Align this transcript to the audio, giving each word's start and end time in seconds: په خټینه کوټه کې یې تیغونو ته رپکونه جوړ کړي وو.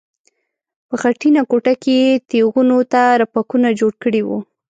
په 0.87 0.95
خټینه 1.01 1.41
کوټه 1.51 1.73
کې 1.83 1.95
یې 2.03 2.11
تیغونو 2.29 2.77
ته 2.91 3.01
رپکونه 3.21 3.69
جوړ 3.79 3.93
کړي 4.03 4.21
وو. 4.23 4.37